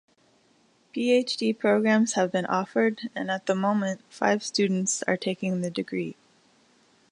[0.93, 6.15] Ph.D.-programmes have been offered and at the moment five students are taking the degree.